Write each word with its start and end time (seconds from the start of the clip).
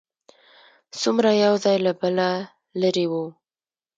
څومره 1.01 1.29
یو 1.45 1.53
ځای 1.63 1.77
له 1.85 1.91
بله 1.99 2.27
لرې 2.81 3.05
و. 3.11 3.13